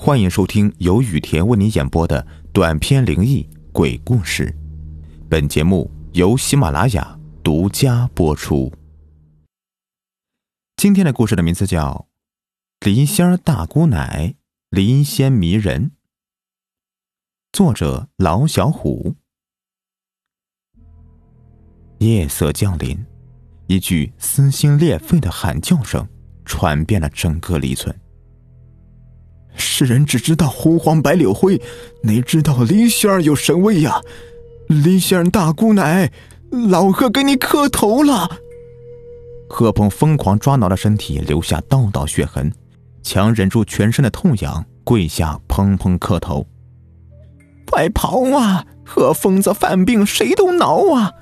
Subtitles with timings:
[0.00, 4.56] 欢迎收听由雨田为你演播的短篇灵异鬼故事。
[5.28, 8.72] 本节目由喜马拉雅独家播出。
[10.76, 12.06] 今天的故事的名字叫
[12.86, 14.28] 《梨仙大姑奶》，
[14.70, 15.90] 梨仙迷人。
[17.52, 19.16] 作者老小虎。
[21.98, 23.04] 夜色降临，
[23.66, 26.08] 一句撕心裂肺的喊叫声
[26.44, 27.92] 传遍了整个离村。
[29.58, 31.60] 世人只知道狐黄白柳灰，
[32.02, 34.00] 哪知道梨仙儿有神威呀！
[34.68, 36.10] 梨仙儿大姑奶，
[36.50, 38.30] 老贺给你磕头了。
[39.48, 42.52] 贺鹏疯狂抓挠的身体留下道道血痕，
[43.02, 46.46] 强忍住全身的痛痒，跪下砰砰磕头。
[47.66, 48.64] 快跑啊！
[48.84, 51.12] 贺疯子犯病，谁都挠啊！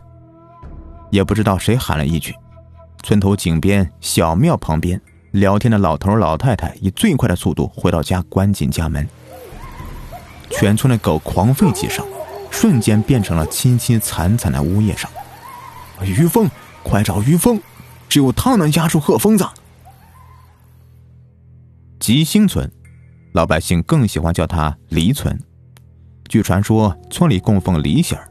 [1.10, 2.34] 也不知道谁喊了一句，
[3.02, 5.00] 村头井边小庙旁边。
[5.36, 9.06] 聊天的老头老太太以最快的速度回到家，关紧家门。
[10.48, 12.06] 全村的狗狂吠几声，
[12.50, 15.10] 瞬间变成了凄凄惨惨的呜咽声。
[16.02, 16.48] 于峰，
[16.82, 17.60] 快找于峰，
[18.08, 19.44] 只有他能压住贺疯子。
[22.00, 22.70] 吉星村，
[23.32, 25.38] 老百姓更喜欢叫他梨村。
[26.30, 28.26] 据传说，村里供奉梨仙儿，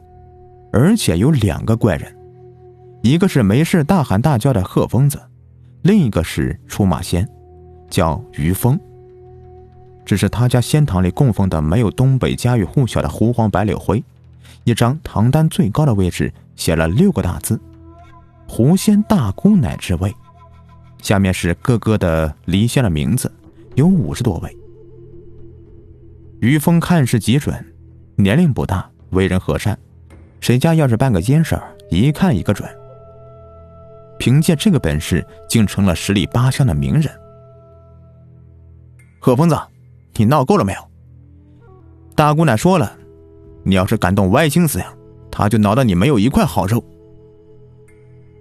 [0.72, 2.12] 而且有两个怪人，
[3.04, 5.22] 一个是没事大喊大叫的贺疯子。
[5.86, 7.28] 另一个是出马仙，
[7.88, 8.76] 叫于峰。
[10.04, 14.02] 只是他家仙堂里供奉的没有东北家喻户晓的狐黄白柳灰，
[14.64, 17.60] 一张唐单最高的位置写了六个大字
[18.48, 20.12] “狐仙大姑奶之位”，
[21.02, 23.30] 下面是各个的离仙的名字，
[23.76, 24.56] 有五十多位。
[26.40, 27.64] 于峰看事极准，
[28.16, 29.78] 年龄不大，为人和善，
[30.40, 32.68] 谁家要是办个阴事儿，一看一个准。
[34.26, 37.08] 凭借这个本事，竟成了十里八乡的名人。
[39.20, 39.56] 贺疯子，
[40.14, 40.80] 你闹够了没有？
[42.16, 42.92] 大姑奶说了，
[43.62, 44.92] 你要是敢动歪心思呀，
[45.30, 46.84] 他就挠得你没有一块好肉。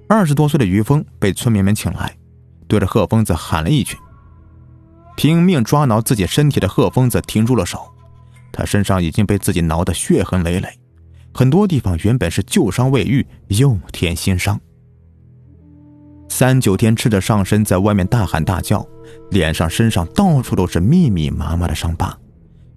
[0.09, 2.17] 二十多岁的于峰被村民们请来，
[2.67, 3.95] 对着贺疯子喊了一句。
[5.15, 7.93] 拼命抓挠自己身体的贺疯子停住了手，
[8.51, 10.67] 他身上已经被自己挠得血痕累累，
[11.31, 14.59] 很多地方原本是旧伤未愈，又添新伤。
[16.37, 18.85] 三九天吃着上身，在外面大喊大叫，
[19.31, 22.13] 脸上、身上到处都是密密麻麻的伤疤，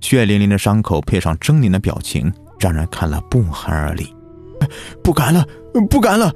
[0.01, 4.15] 血淋淋的伤口配上狰狞的表情，让人看了不寒而栗。
[5.03, 5.45] 不敢了，
[5.91, 6.33] 不敢了！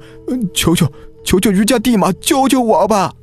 [0.53, 0.85] 求求
[1.23, 3.13] 求求于家地马救救我吧！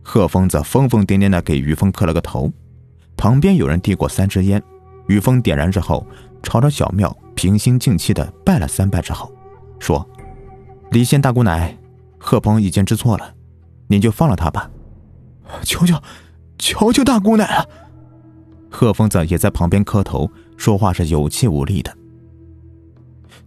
[0.00, 2.48] 贺疯子疯疯癫癫的给于峰磕了个头，
[3.16, 4.62] 旁边有人递过三支烟，
[5.08, 6.06] 于峰点燃之后，
[6.44, 9.32] 朝着小庙平心静气的拜了三拜之后，
[9.80, 10.08] 说
[10.92, 11.76] ：“李仙大姑奶。”
[12.24, 13.34] 贺鹏已经知错了，
[13.88, 14.70] 您就放了他吧。
[15.64, 16.00] 求求，
[16.56, 17.68] 求求大姑奶了。
[18.70, 21.92] 贺疯子也在旁边磕头，说话是有气无力的。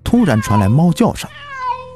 [0.04, 1.28] 突然传来猫叫声，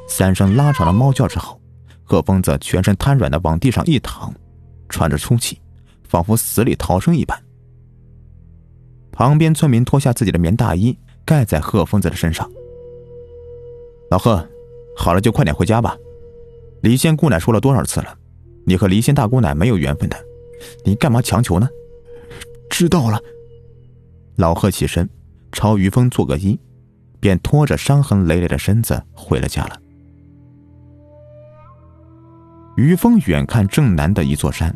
[0.07, 1.59] 三声拉长的猫叫之后，
[2.05, 4.33] 贺疯子全身瘫软的往地上一躺，
[4.87, 5.61] 喘着粗气，
[6.07, 7.37] 仿佛死里逃生一般。
[9.11, 12.49] 旁边村民脱下自己的棉大衣盖在贺疯子的身上。
[14.09, 14.47] 老贺，
[14.95, 15.95] 好了就快点回家吧。
[16.81, 18.17] 离仙姑奶说了多少次了？
[18.65, 20.17] 你和离仙大姑奶没有缘分的，
[20.85, 21.67] 你干嘛强求呢？
[22.69, 23.19] 知道了。
[24.35, 25.09] 老贺起身，
[25.51, 26.57] 朝于峰做个揖，
[27.19, 29.81] 便拖着伤痕累累的身子回了家了。
[32.77, 34.73] 于峰远看正南的一座山，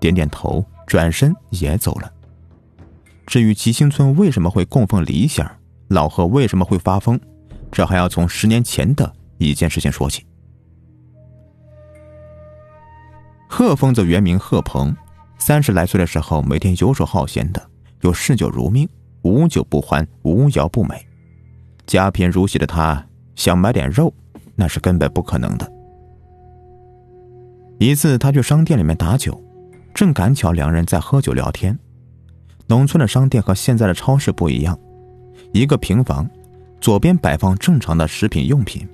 [0.00, 2.12] 点点头，转身也走了。
[3.26, 5.48] 至于吉星村为什么会供奉李仙
[5.88, 7.20] 老贺为什么会发疯，
[7.70, 10.26] 这还要从十年前的一件事情说起。
[13.56, 14.92] 贺疯子原名贺鹏，
[15.38, 17.70] 三十来岁的时候，每天游手好闲的，
[18.00, 18.88] 又嗜酒如命，
[19.22, 21.06] 无酒不欢，无肴不美。
[21.86, 23.06] 家贫如洗的他，
[23.36, 24.12] 想买点肉，
[24.56, 25.72] 那是根本不可能的。
[27.78, 29.40] 一次，他去商店里面打酒，
[29.94, 31.78] 正赶巧两人在喝酒聊天。
[32.66, 34.76] 农村的商店和现在的超市不一样，
[35.52, 36.28] 一个平房，
[36.80, 38.84] 左边摆放正常的食品用品，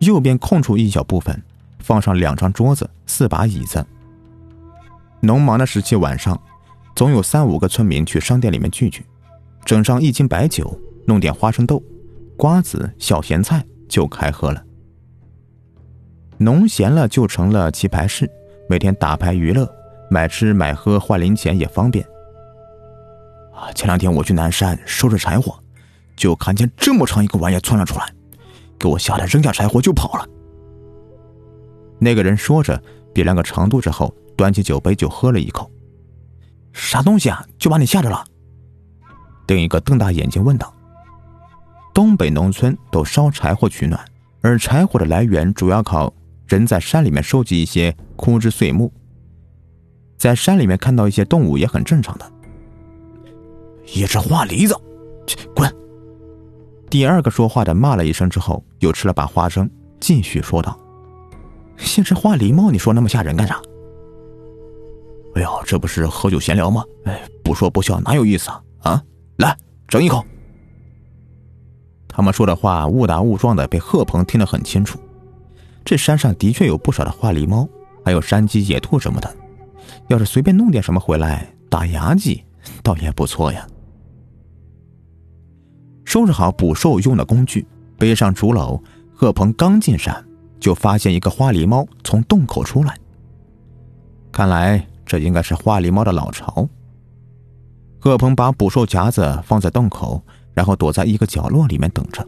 [0.00, 1.40] 右边空出一小部分。
[1.82, 3.84] 放上两张桌子，四把椅子。
[5.20, 6.40] 农忙的时期，晚上
[6.94, 9.04] 总有三五个村民去商店里面聚聚，
[9.64, 11.82] 整上一斤白酒，弄点花生豆、
[12.36, 14.64] 瓜子、小咸菜就开喝了。
[16.38, 18.28] 农闲了就成了棋牌室，
[18.68, 19.70] 每天打牌娱乐，
[20.10, 22.04] 买吃买喝换零钱也方便。
[23.54, 25.56] 啊，前两天我去南山收拾柴火，
[26.16, 28.12] 就看见这么长一个玩意窜了出来，
[28.76, 30.26] 给我吓得扔下柴火就跑了。
[32.02, 32.82] 那个人说着，
[33.14, 35.70] 比量个长度之后，端起酒杯就喝了一口。
[36.72, 37.46] 啥东西啊？
[37.56, 38.24] 就把你吓着了？
[39.46, 40.74] 另一个瞪大眼睛问道。
[41.94, 44.04] 东北农村都烧柴火取暖，
[44.40, 46.12] 而柴火的来源主要靠
[46.48, 48.92] 人在山里面收集一些枯枝碎木。
[50.18, 52.32] 在山里面看到一些动物也很正常的。
[53.94, 54.74] 一只花梨子，
[55.54, 55.72] 滚！
[56.90, 59.70] 第二个说话的骂了一声之后，又吃了把花生，
[60.00, 60.76] 继续说道
[61.82, 63.60] ：“一只花狸猫，你说那么吓人干啥？”
[65.34, 66.84] 哎呦，这不是喝酒闲聊吗？
[67.04, 68.62] 哎，不说不笑哪有意思啊？
[68.80, 69.02] 啊，
[69.36, 69.56] 来，
[69.88, 70.24] 整一口。
[72.06, 74.98] 他们说的话误打误撞的被贺鹏听得很清楚。
[75.84, 77.66] 这山上的确有不少的花狸猫，
[78.04, 79.36] 还有山鸡、野兔什么的。
[80.08, 82.44] 要是随便弄点什么回来打牙祭，
[82.82, 83.66] 倒也不错呀。
[86.04, 88.78] 收拾好捕兽用的工具，背上竹篓，
[89.14, 90.22] 贺鹏刚进山，
[90.62, 92.96] 就发现一个花狸猫从洞口出来。
[94.30, 96.68] 看来这应该是花狸猫的老巢。
[97.98, 100.22] 贺鹏把捕兽夹子放在洞口，
[100.54, 102.24] 然后躲在一个角落里面等着。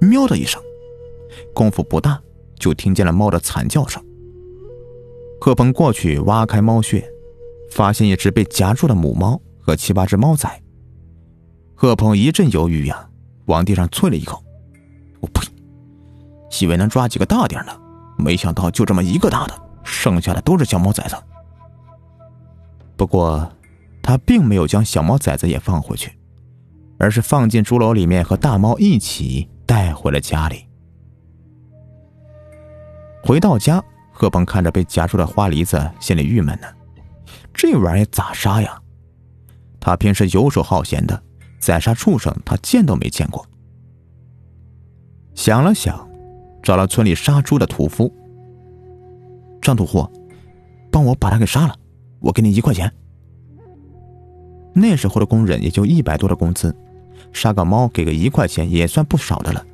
[0.00, 0.62] 喵的一声，
[1.52, 2.18] 功夫不大，
[2.58, 4.02] 就听见了猫的惨叫声。
[5.38, 7.06] 贺鹏过去挖开猫穴，
[7.70, 10.62] 发现一只被夹住的母猫和七八只猫崽。
[11.74, 13.10] 贺鹏一阵犹豫呀，
[13.44, 14.42] 往地上啐了一口
[15.20, 15.46] ：“我呸！
[16.60, 17.80] 以为能抓几个大点的，
[18.16, 21.16] 没想到就这么一个大的，剩下的都是小猫崽子。”
[22.96, 23.50] 不过，
[24.02, 26.18] 他并没有将小猫崽子也放回去，
[26.98, 30.66] 而是放进竹篓里面和大猫一起带回了家里。
[33.22, 33.82] 回到家。
[34.10, 36.66] 贺鹏看着被夹住的花梨子，心里郁闷呢。
[37.54, 38.76] 这玩意咋杀呀？
[39.78, 41.22] 他平时游手好闲的，
[41.60, 43.46] 宰杀畜生他见都没见过。
[45.36, 46.07] 想了想，
[46.62, 48.12] 找了村里杀猪的屠夫
[49.60, 50.08] 张屠户，
[50.90, 51.74] 帮我把他给杀了，
[52.20, 52.92] 我给你一块钱。
[54.72, 56.74] 那时候的工人也就一百多的工资，
[57.32, 59.64] 杀个猫给个一块钱也算不少的了。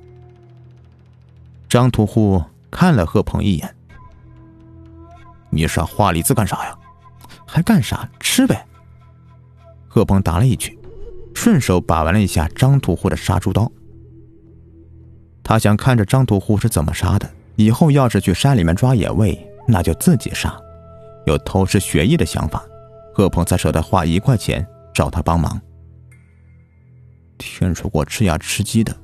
[1.69, 3.75] 张屠户看了贺鹏一眼。
[5.51, 6.79] 你杀花梨子干啥呀？
[7.47, 8.09] 还干啥？
[8.19, 8.67] 吃呗。
[9.87, 10.79] 贺鹏答了一句，
[11.35, 13.71] 顺手把玩了一下张屠户的杀猪刀。
[15.45, 19.39] 他想看着张屠户是怎么杀的，以后要是去山里面抓野味，
[19.69, 20.53] 那就自己杀。
[21.27, 22.65] 有偷师学艺的想法，
[23.15, 25.61] 贺鹏才舍得花一块钱找他帮忙。
[27.37, 28.97] 听说过吃鸭吃鸡的，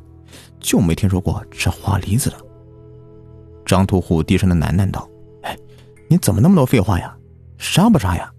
[0.59, 2.37] 就没听说过吃花梨子的。
[3.67, 5.09] 张屠户低声的喃喃道。
[5.43, 5.57] 哎
[6.09, 7.15] 你怎么那么多废话呀？
[7.59, 8.33] 杀不杀呀？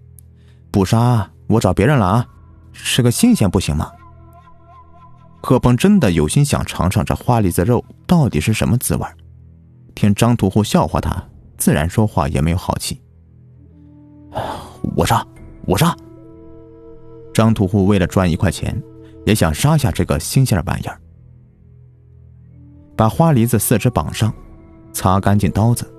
[0.70, 2.26] 不杀，我找别人了啊！
[2.72, 3.90] 吃个新鲜不行吗？
[5.42, 9.04] 贺鹏真的有心想尝尝这花梨子肉到底是什么滋味
[9.94, 11.22] 听张屠户笑话他，
[11.58, 13.00] 自然说话也没有好气。
[14.96, 15.26] 我杀，
[15.66, 15.94] 我杀！
[17.34, 18.80] 张屠户为了赚一块钱，
[19.26, 20.98] 也想杀下这个新鲜的玩意儿。
[22.96, 24.32] 把花梨子四肢绑上，
[24.92, 25.92] 擦干净刀子。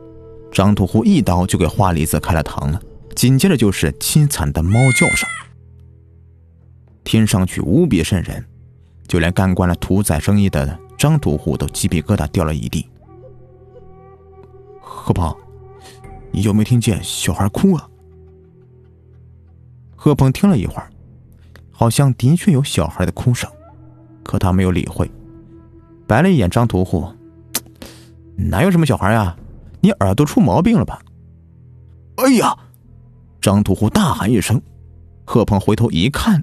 [0.51, 2.81] 张屠户一刀就给花梨子开了膛了，
[3.15, 5.29] 紧接着就是凄惨的猫叫声，
[7.03, 8.43] 听上去无比瘆人，
[9.07, 12.87] 就连干惯了屠宰生意的张屠户都鸡皮疙瘩掉了一地。
[14.79, 15.35] 贺鹏，
[16.31, 17.87] 你有没有听见小孩哭啊？
[19.95, 20.89] 贺鹏听了一会儿，
[21.71, 23.49] 好像的确有小孩的哭声，
[24.23, 25.09] 可他没有理会，
[26.05, 27.07] 白了一眼张屠户，
[28.35, 29.35] 哪有什么小孩呀？
[29.79, 31.01] 你耳朵出毛病了吧？
[32.17, 32.55] 哎呀！
[33.41, 34.61] 张屠户大喊一声，
[35.25, 36.41] 贺鹏回头一看，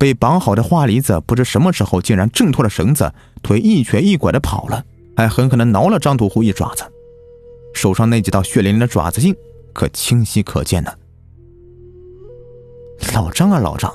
[0.00, 4.82] 被绑好的花梨子不知什么时候竟然挣脱了绳子，腿一瘸一拐的跑了，
[5.14, 6.84] 还狠狠的挠了张屠户一爪子，
[7.74, 9.36] 手上那几道血淋淋的爪子印
[9.74, 10.90] 可清晰可见呢。
[13.12, 13.92] 老张啊，老张，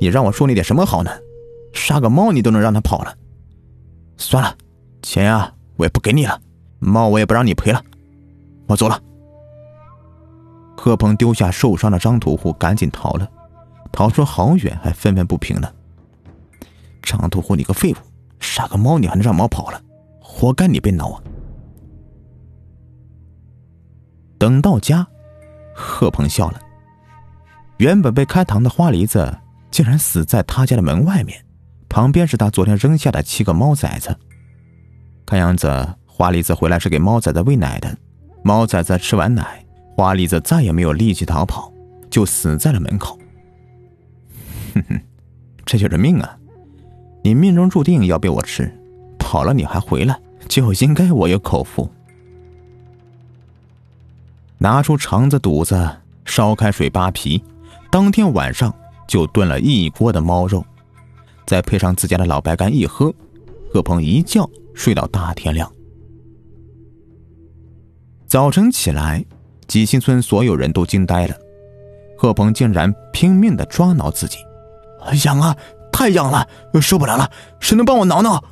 [0.00, 1.12] 你让我说你点什么好呢？
[1.72, 3.14] 杀个猫你都能让他跑了？
[4.16, 4.56] 算了，
[5.00, 6.40] 钱呀，我也不给你了，
[6.80, 7.80] 猫我也不让你赔了。
[8.66, 9.00] 我走了。
[10.76, 13.30] 贺鹏丢下受伤的张屠户，赶紧逃了，
[13.92, 15.72] 逃出好远，还愤愤不平呢。
[17.02, 17.96] 张屠户，你个废物，
[18.38, 19.80] 杀个猫你还能让猫跑了，
[20.20, 21.22] 活该你被挠啊！
[24.38, 25.06] 等到家，
[25.74, 26.60] 贺鹏笑了。
[27.78, 29.38] 原本被开膛的花梨子，
[29.70, 31.44] 竟然死在他家的门外面，
[31.88, 34.16] 旁边是他昨天扔下的七个猫崽子。
[35.26, 37.94] 看样子，花梨子回来是给猫崽子喂奶的。
[38.42, 39.62] 猫崽崽吃完奶，
[39.94, 41.70] 花梨子再也没有力气逃跑，
[42.08, 43.19] 就死在了门口。
[44.74, 45.00] 哼哼，
[45.64, 46.36] 这就是命啊！
[47.22, 48.72] 你命中注定要被我吃，
[49.18, 51.90] 跑了你还回来，就应该我有口福。
[54.58, 57.42] 拿出肠子肚子，烧开水扒皮，
[57.90, 58.74] 当天晚上
[59.06, 60.64] 就炖了一锅的猫肉，
[61.46, 63.12] 再配上自家的老白干一喝，
[63.72, 65.70] 贺鹏一觉睡到大天亮。
[68.26, 69.24] 早晨起来，
[69.66, 71.36] 吉星村所有人都惊呆了，
[72.16, 74.38] 贺鹏竟然拼命的抓挠自己，
[75.24, 75.56] 痒啊，
[75.92, 76.46] 太痒了，
[76.80, 77.30] 受不了了，
[77.60, 78.42] 谁能帮我挠挠？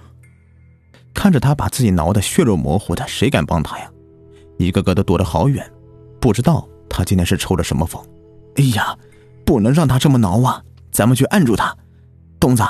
[1.15, 3.91] 看着他把自己挠得血肉模糊的，谁敢帮他呀？
[4.59, 5.69] 一个个都躲得好远，
[6.21, 8.03] 不知道他今天是抽了什么风。
[8.57, 8.97] 哎呀，
[9.45, 10.63] 不能让他这么挠啊！
[10.91, 11.77] 咱们去按住他。
[12.41, 12.63] 东子，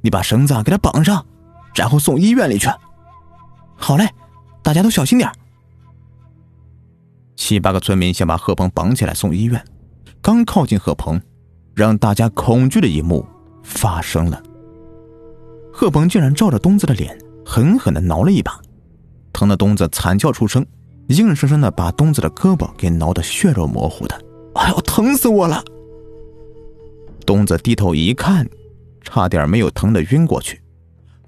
[0.00, 1.24] 你把绳子给他绑上，
[1.74, 2.68] 然后送医院里去。
[3.76, 4.08] 好嘞，
[4.62, 5.30] 大家都小心点。
[7.34, 9.64] 七八个村民先把贺鹏绑起来送医院。
[10.20, 11.20] 刚靠近贺鹏，
[11.74, 13.24] 让大家恐惧的一幕
[13.62, 14.42] 发生了。
[15.72, 18.60] 贺鹏竟然照着东子的脸狠狠的挠了一把，
[19.32, 20.64] 疼的东子惨叫出声。
[21.08, 24.18] 硬生生的把东子的胳膊给挠得血肉模糊的，
[24.54, 25.62] 哎呦，疼死我了！
[27.26, 28.48] 东子低头一看，
[29.02, 30.62] 差点没有疼得晕过去，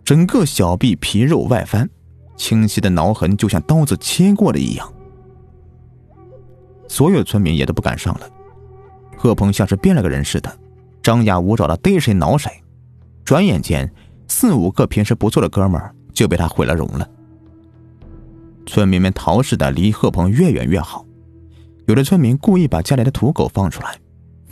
[0.05, 1.91] 整个小臂皮肉外翻，
[2.37, 4.91] 清晰的挠痕就像刀子切过的一样。
[6.89, 8.29] 所有村民也都不敢上了。
[9.25, 10.55] 贺鹏像是变了个人似的，
[11.03, 12.53] 张牙舞爪的逮谁挠谁，
[13.25, 13.91] 转眼间
[14.29, 15.81] 四五个平时不错的哥们
[16.13, 17.09] 就被他毁了容了。
[18.67, 21.07] 村民们逃似的离贺鹏越远越好，
[21.87, 23.97] 有的村民故意把家里的土狗放出来，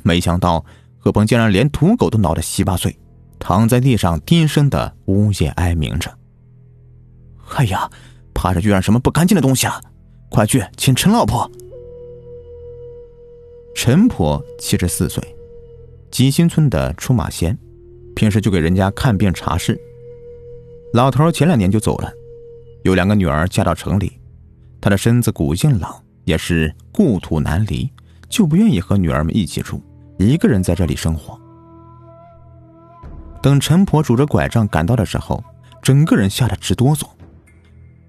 [0.02, 0.64] 没想到
[0.96, 2.98] 贺鹏竟然连土狗都挠得稀巴碎，
[3.38, 6.10] 躺在地上低声的呜咽哀鸣着。
[7.56, 7.90] 哎呀，
[8.32, 9.78] 怕是遇上什么不干净的东西了，
[10.30, 11.50] 快去请陈老婆。
[13.74, 15.22] 陈婆七十四岁，
[16.10, 17.56] 吉新村的出马仙，
[18.14, 19.80] 平时就给人家看病查事。
[20.92, 22.12] 老头前两年就走了。
[22.84, 24.20] 有两个女儿嫁到城里，
[24.80, 27.90] 他的身子骨硬朗，也是故土难离，
[28.28, 29.80] 就不愿意和女儿们一起住，
[30.18, 31.38] 一个人在这里生活。
[33.40, 35.42] 等陈婆拄着拐杖赶到的时候，
[35.80, 37.06] 整个人吓得直哆嗦。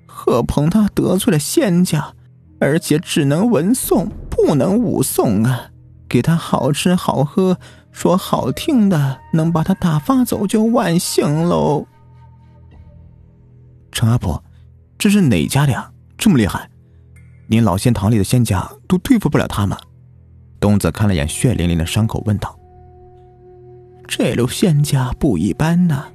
[0.05, 2.13] 贺鹏他得罪了仙家，
[2.59, 4.07] 而且只能文诵，
[4.45, 5.69] 不能武送啊！
[6.09, 7.57] 给他好吃好喝，
[7.91, 11.87] 说好听的，能把他打发走就万幸喽。
[13.91, 14.43] 陈阿婆。
[14.97, 15.91] 这是哪家的呀？
[16.17, 16.69] 这么厉害，
[17.47, 19.77] 连老仙堂里的仙家都对付不了他吗？
[20.59, 22.57] 东子看了眼血淋淋的伤口，问道
[24.07, 26.05] ：“这路仙家不一般呐，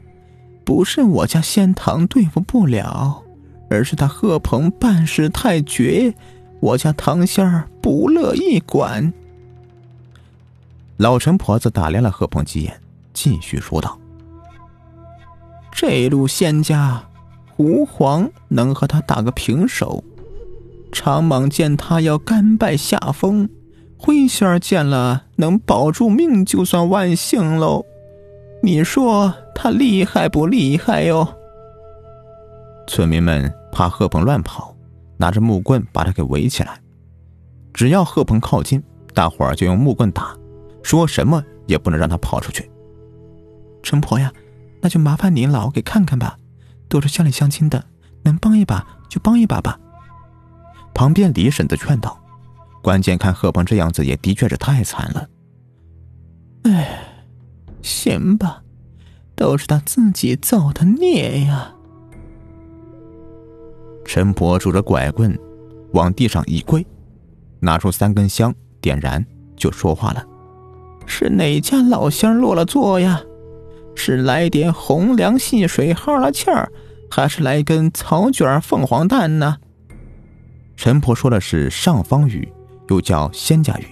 [0.65, 3.23] 不是我家仙堂对付不了，
[3.69, 6.15] 而是他贺鹏办事太绝，
[6.61, 9.13] 我家堂仙儿不乐意管。”
[10.97, 12.81] 老陈婆子打量了贺鹏几眼，
[13.13, 13.99] 继续说道
[15.73, 17.03] ：“这路仙家。”
[17.59, 20.05] 吾皇能和他打个平手，
[20.93, 23.49] 长蟒见他要甘拜下风，
[23.97, 27.85] 灰仙儿见了能保住命就算万幸喽。
[28.63, 31.27] 你说他厉害不厉害哟？
[32.87, 34.73] 村民们怕贺鹏乱跑，
[35.19, 36.81] 拿着木棍把他给围起来。
[37.75, 38.83] 只要贺鹏靠近，
[39.13, 40.35] 大伙儿就用木棍打，
[40.83, 42.71] 说什么也不能让他跑出去。
[43.83, 44.33] 陈婆呀，
[44.81, 46.39] 那就麻烦您老给看看吧。
[46.89, 47.85] 都是乡里乡亲的，
[48.23, 49.79] 能帮一把就帮一把吧。
[50.95, 52.19] 旁边李婶子劝道
[52.83, 55.29] ：“关键看贺鹏这样子，也的确是太惨了。”
[56.65, 56.99] 哎，
[57.83, 58.63] 行吧，
[59.37, 61.75] 都是他自己造的孽呀。
[64.09, 65.39] 陈婆拄着拐棍，
[65.93, 66.85] 往地上一跪，
[67.61, 69.23] 拿出三根香，点燃，
[69.55, 70.27] 就说话了
[71.05, 73.21] ：“是哪家老仙落了座呀？”
[73.95, 76.73] 是来点红粮细水哈拉气儿，
[77.11, 79.59] 还是来根草卷凤凰蛋呢？
[80.75, 82.51] 陈婆说的是上方语，
[82.89, 83.85] 又叫仙家语。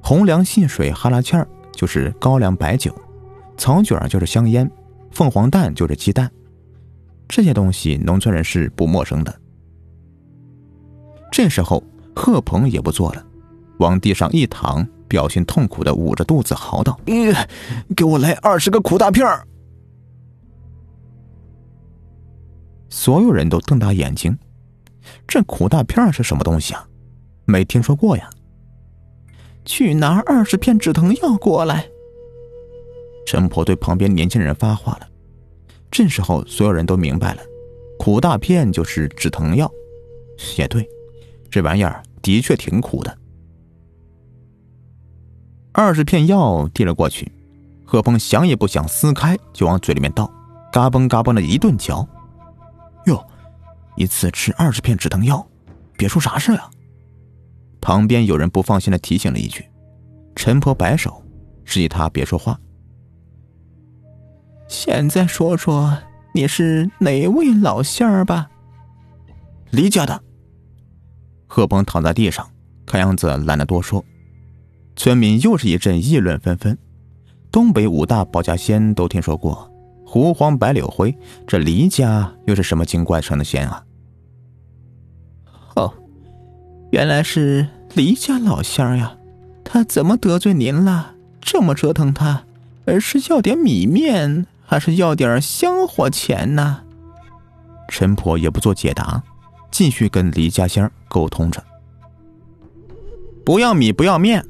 [0.00, 2.94] 红粮细水哈拉气儿就是高粱白酒，
[3.56, 4.70] 草卷就是香烟，
[5.10, 6.30] 凤凰蛋就是鸡蛋。
[7.34, 9.40] 这些东西农村人是不陌生的。
[11.32, 11.82] 这时候
[12.14, 13.26] 贺鹏也不做了，
[13.80, 14.86] 往地上一躺。
[15.08, 16.96] 表情痛苦的捂着肚子嚎道
[17.96, 19.44] ：“给我来二十个苦大片儿！”
[22.88, 24.38] 所有人都瞪大眼睛，
[25.26, 26.86] 这苦大片是什么东西啊？
[27.46, 28.30] 没听说过呀！
[29.64, 31.84] 去拿二十片止疼药过来。
[33.26, 35.08] 陈婆对旁边年轻人发话了。
[35.94, 37.42] 这时候，所有人都明白了，
[38.00, 39.70] 苦大片就是止疼药。
[40.58, 40.84] 也对，
[41.48, 43.16] 这玩意儿的确挺苦的。
[45.70, 47.30] 二十片药递了过去，
[47.84, 50.28] 贺鹏想也不想撕开就往嘴里面倒，
[50.72, 52.04] 嘎嘣嘎嘣的一顿嚼。
[53.06, 53.24] 哟，
[53.94, 55.46] 一次吃二十片止疼药，
[55.96, 56.68] 别出啥事啊！
[57.80, 59.64] 旁边有人不放心的提醒了一句，
[60.34, 61.22] 陈婆摆手，
[61.64, 62.58] 示意他别说话。
[64.74, 65.96] 现在说说
[66.32, 68.50] 你是哪位老仙儿吧？
[69.70, 70.20] 黎家的。
[71.46, 72.50] 贺鹏躺在地上，
[72.84, 74.04] 看样子懒得多说。
[74.96, 76.76] 村民又是一阵议论纷纷。
[77.52, 79.70] 东北五大保家仙都听说过，
[80.04, 81.16] 狐黄白柳灰，
[81.46, 83.84] 这黎家又是什么精怪成的仙啊？
[85.76, 85.94] 哦，
[86.90, 89.16] 原来是黎家老仙儿呀！
[89.62, 91.14] 他怎么得罪您了？
[91.40, 92.44] 这么折腾他，
[92.86, 96.80] 而是要点米面，还是要点香火钱呢？
[97.88, 99.22] 陈婆也不做解答。
[99.70, 101.60] 继续跟李家仙沟通着，
[103.44, 104.46] 不要米，不要面，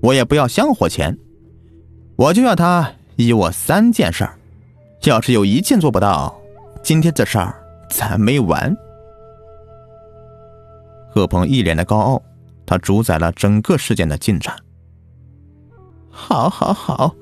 [0.00, 1.16] 我也不要香火钱，
[2.16, 4.36] 我就要他依我三件事儿。
[5.04, 6.36] 要是有一件做不到，
[6.82, 7.54] 今天这事儿
[7.88, 8.76] 咱没完。
[11.10, 12.22] 贺鹏一脸的高傲，
[12.66, 14.52] 他主宰了整个事件的进展。
[16.10, 17.14] 好，好，好，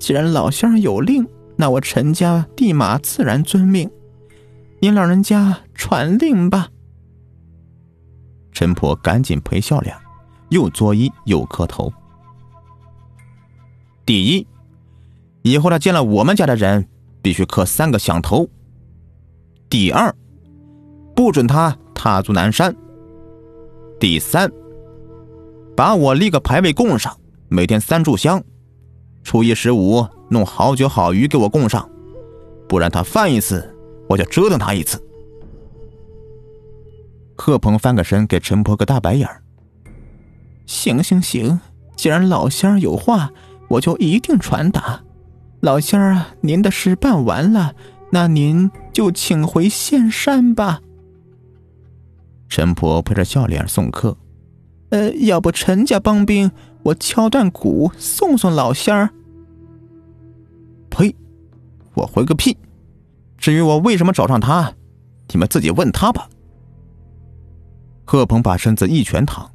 [0.00, 1.24] 既然老仙儿有令，
[1.60, 3.90] 那我陈家立马自然遵命。
[4.80, 6.68] 您老人家传令吧。
[8.52, 9.96] 陈婆赶紧赔笑脸，
[10.50, 11.92] 又作揖又磕头。
[14.06, 14.46] 第一，
[15.42, 16.88] 以后他见了我们家的人，
[17.20, 18.48] 必须磕三个响头。
[19.68, 20.14] 第二，
[21.16, 22.74] 不准他踏足南山。
[23.98, 24.48] 第三，
[25.76, 28.44] 把我立个牌位供上，每天三炷香，
[29.24, 31.88] 初一十五弄好酒好鱼给我供上，
[32.68, 33.74] 不然他犯一次，
[34.08, 35.02] 我就折腾他一次。
[37.36, 39.42] 贺鹏翻个身，给陈婆个大白眼儿。
[40.66, 41.60] 行行行，
[41.96, 43.30] 既然老仙儿有话，
[43.68, 45.02] 我就一定传达。
[45.60, 47.74] 老仙儿啊，您的事办完了，
[48.10, 50.80] 那您就请回仙山吧。
[52.48, 54.16] 陈婆陪着笑脸送客。
[54.90, 56.50] 呃，要不陈家帮兵，
[56.82, 59.10] 我敲断鼓送送老仙儿。
[60.90, 61.14] 呸！
[61.94, 62.56] 我回个屁！
[63.36, 64.72] 至于我为什么找上他，
[65.32, 66.28] 你们自己问他吧。
[68.04, 69.50] 贺鹏把身子一拳躺，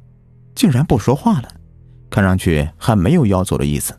[0.54, 1.48] 竟然不说话了，
[2.08, 3.92] 看上去还没有要走的意思。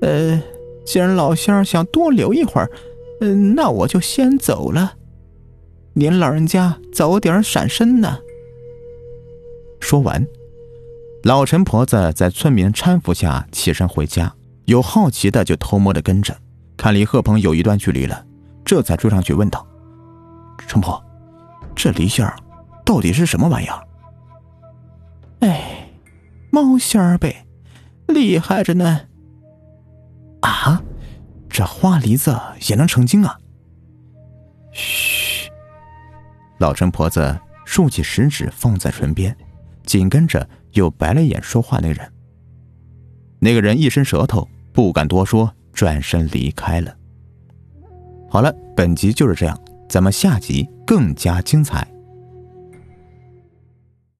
[0.00, 0.40] 呃，
[0.84, 2.70] 既然老仙儿想多留一会儿，
[3.20, 4.94] 嗯，那我就先走了。
[5.94, 8.18] 您老人家早点闪身呢。
[9.80, 10.26] 说完，
[11.22, 14.34] 老陈婆子在村民搀扶下起身回家，
[14.66, 16.36] 有好奇的就偷摸的跟着，
[16.76, 18.24] 看离贺鹏有一段距离了，
[18.64, 19.66] 这才追上去问道
[20.66, 21.02] ：“陈婆，
[21.74, 22.36] 这离线儿？”
[22.84, 23.86] 到底是什么玩意儿？
[25.40, 25.88] 哎，
[26.50, 27.46] 猫仙儿呗，
[28.08, 29.02] 厉害着呢。
[30.40, 30.82] 啊，
[31.48, 33.38] 这花梨子也能成精啊？
[34.72, 35.50] 嘘，
[36.58, 39.34] 老陈婆子竖起食指放在唇边，
[39.84, 42.12] 紧跟着又白了眼说话那人。
[43.40, 46.92] 那个人一伸舌头，不敢多说，转身离开了。
[48.28, 49.56] 好了，本集就是这样，
[49.88, 51.86] 咱们下集更加精彩。